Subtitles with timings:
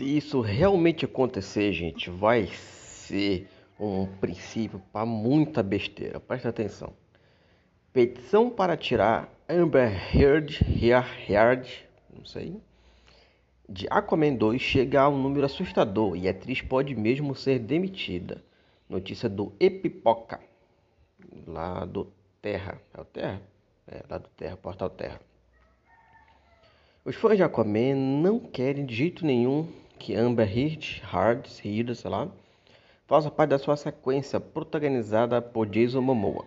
[0.00, 3.46] Se isso realmente acontecer, gente, vai ser
[3.78, 6.18] um princípio para muita besteira.
[6.18, 6.94] Presta atenção.
[7.92, 10.58] Petição para tirar Amber Heard,
[11.28, 11.86] Heard,
[12.16, 12.56] não sei,
[13.68, 18.42] de Aquaman 2 chega a um número assustador e a atriz pode mesmo ser demitida.
[18.88, 20.40] Notícia do Epipoca,
[21.46, 22.10] lá do
[22.40, 22.80] Terra.
[22.94, 23.42] É o Terra?
[23.86, 25.20] É, lá do Terra, Portal Terra.
[27.04, 29.68] Os fãs de Aquaman não querem de jeito nenhum
[30.00, 32.26] que Amber Heard, Hard, Heard, sei lá,
[33.06, 36.46] faça parte da sua sequência protagonizada por Jason Momoa.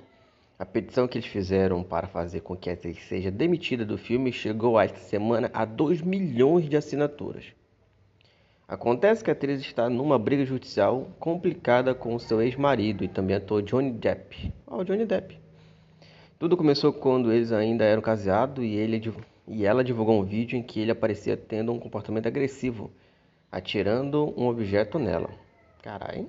[0.57, 4.31] A petição que eles fizeram para fazer com que a atriz seja demitida do filme
[4.31, 7.45] chegou esta semana a 2 milhões de assinaturas.
[8.67, 13.61] Acontece que a atriz está numa briga judicial complicada com seu ex-marido e também ator
[13.61, 14.51] Johnny Depp.
[14.65, 15.37] Oh, Johnny Depp.
[16.39, 19.13] Tudo começou quando eles ainda eram casados e, ele,
[19.47, 22.91] e ela divulgou um vídeo em que ele aparecia tendo um comportamento agressivo
[23.53, 25.29] atirando um objeto nela.
[25.83, 26.27] Caralho.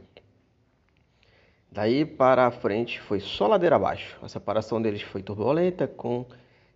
[1.72, 4.18] Daí para a frente foi só ladeira abaixo.
[4.20, 6.26] A separação deles foi turbulenta, com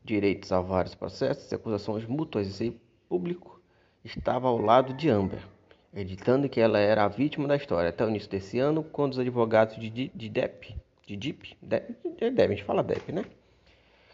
[0.02, 3.60] direitos a vários processos e acusações mútuas e público
[4.02, 5.41] estava ao lado de Amber,
[5.94, 7.91] editando que ela era a vítima da história.
[7.91, 10.74] Até o início desse ano, quando os advogados de, de Depp,
[11.06, 13.24] de Depp, Depp, Depp, a gente fala Depp, né?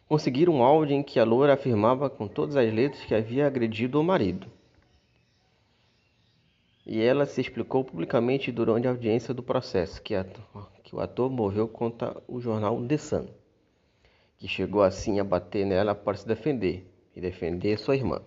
[0.08, 4.00] Conseguiram um áudio em que a loura afirmava com todas as letras que havia agredido
[4.00, 4.50] o marido
[6.86, 10.14] e ela se explicou publicamente durante a audiência do processo que,
[10.82, 13.26] que o ator moveu contra o jornal The Sun,
[14.36, 18.20] que chegou assim a bater nela para se defender e defender sua irmã,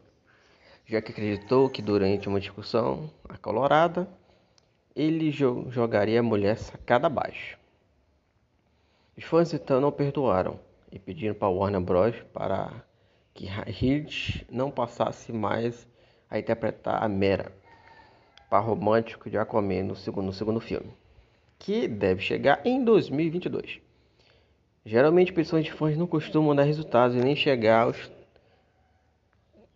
[0.86, 4.10] já que acreditou que durante uma discussão acolorada
[4.96, 7.60] ele jogaria a mulher sacada abaixo.
[9.16, 10.60] Os fãs então não perdoaram
[10.92, 12.16] e pediram para Warner Bros.
[12.34, 12.72] para
[13.36, 15.88] que Hirsch não passasse mais
[16.28, 17.52] a interpretar a Mera
[18.50, 20.92] par romântico de Aquaman no segundo, no segundo filme,
[21.60, 23.80] que deve chegar em 2022.
[24.86, 28.10] Geralmente, pessoas de fãs não costumam dar resultados e nem chegar aos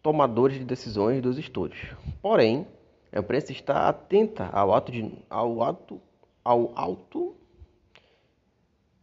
[0.02, 1.94] tomadores de decisões dos estúdios.
[2.22, 2.66] Porém,
[3.12, 6.02] a imprensa está atenta ao ato de, ao ato,
[6.44, 7.36] ao alto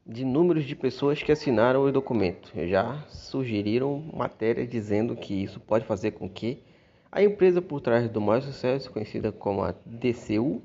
[0.07, 2.51] de números de pessoas que assinaram o documento.
[2.67, 6.63] Já sugeriram matérias dizendo que isso pode fazer com que
[7.11, 10.63] a empresa por trás do maior sucesso, conhecida como a DCU,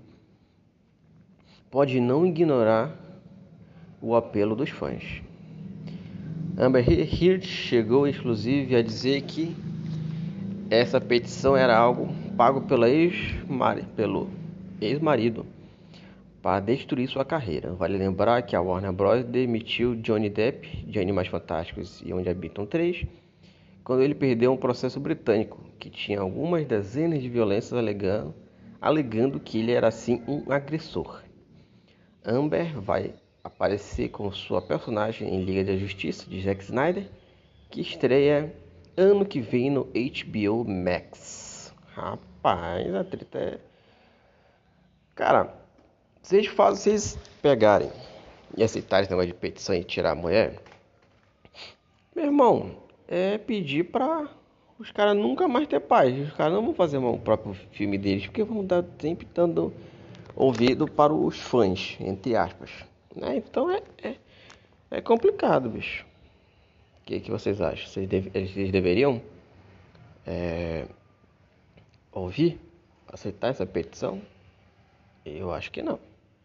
[1.72, 2.96] pode não ignorar
[4.02, 5.22] o apelo dos fãs.
[6.58, 9.56] Amber Heard chegou inclusive a dizer que
[10.70, 12.86] essa petição era algo pago pelo
[14.82, 15.46] ex-marido
[16.42, 17.72] para destruir sua carreira.
[17.74, 19.24] Vale lembrar que a Warner Bros.
[19.24, 23.06] demitiu Johnny Depp de Animais Fantásticos e Onde Habitam 3
[23.84, 28.34] quando ele perdeu um processo britânico que tinha algumas dezenas de violências alegando,
[28.80, 31.22] alegando que ele era sim um agressor.
[32.24, 33.14] Amber vai
[33.44, 37.10] aparecer com sua personagem em Liga da Justiça de Zack Snyder,
[37.70, 38.56] que estreia
[38.96, 41.74] ano que vem no HBO Max.
[41.88, 43.60] Rapaz, a treta é.
[45.14, 45.54] Cara,
[46.22, 47.92] vocês fazem vocês pegarem
[48.56, 50.62] e aceitarem esse negócio de petição e tirar a mulher.
[52.16, 52.72] Meu irmão,
[53.06, 54.30] é pedir para
[54.84, 56.14] os caras nunca mais ter paz.
[56.28, 59.74] Os caras não vão fazer o próprio filme deles, porque vão dar sempre dando
[60.36, 62.70] ouvido para os fãs, entre aspas.
[63.16, 63.38] Né?
[63.38, 64.16] Então é, é,
[64.92, 66.06] é, complicado, bicho.
[67.02, 67.88] O que, que vocês acham?
[67.88, 69.22] Vocês, deve, eles deveriam
[70.28, 70.86] é,
[72.12, 72.60] ouvir,
[73.08, 74.22] aceitar essa petição?
[75.26, 75.98] Eu acho que não.